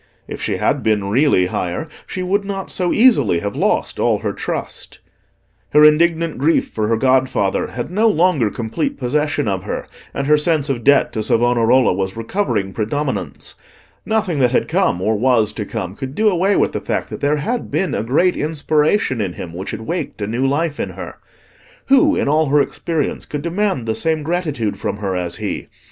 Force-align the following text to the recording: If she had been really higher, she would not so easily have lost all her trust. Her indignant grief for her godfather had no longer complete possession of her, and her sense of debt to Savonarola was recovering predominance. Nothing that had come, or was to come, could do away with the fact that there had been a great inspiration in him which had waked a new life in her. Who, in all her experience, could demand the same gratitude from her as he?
If 0.27 0.41
she 0.41 0.57
had 0.57 0.81
been 0.81 1.11
really 1.11 1.45
higher, 1.45 1.87
she 2.07 2.23
would 2.23 2.43
not 2.43 2.71
so 2.71 2.91
easily 2.91 3.37
have 3.41 3.55
lost 3.55 3.99
all 3.99 4.17
her 4.25 4.33
trust. 4.33 4.97
Her 5.73 5.85
indignant 5.85 6.39
grief 6.39 6.67
for 6.69 6.87
her 6.87 6.97
godfather 6.97 7.67
had 7.67 7.91
no 7.91 8.07
longer 8.07 8.49
complete 8.49 8.97
possession 8.97 9.47
of 9.47 9.61
her, 9.65 9.85
and 10.11 10.25
her 10.25 10.39
sense 10.39 10.69
of 10.71 10.83
debt 10.83 11.13
to 11.13 11.21
Savonarola 11.21 11.93
was 11.93 12.17
recovering 12.17 12.73
predominance. 12.73 13.53
Nothing 14.03 14.39
that 14.39 14.49
had 14.49 14.67
come, 14.67 15.01
or 15.03 15.15
was 15.15 15.53
to 15.53 15.65
come, 15.67 15.93
could 15.95 16.15
do 16.15 16.29
away 16.29 16.55
with 16.55 16.71
the 16.71 16.81
fact 16.81 17.11
that 17.11 17.21
there 17.21 17.35
had 17.37 17.69
been 17.69 17.93
a 17.93 18.01
great 18.01 18.35
inspiration 18.35 19.21
in 19.21 19.33
him 19.33 19.53
which 19.53 19.69
had 19.69 19.81
waked 19.81 20.19
a 20.19 20.25
new 20.25 20.47
life 20.47 20.79
in 20.79 20.89
her. 20.89 21.19
Who, 21.89 22.15
in 22.15 22.27
all 22.27 22.47
her 22.47 22.59
experience, 22.59 23.27
could 23.27 23.43
demand 23.43 23.85
the 23.85 23.93
same 23.93 24.23
gratitude 24.23 24.77
from 24.77 24.97
her 24.97 25.15
as 25.15 25.35
he? 25.35 25.67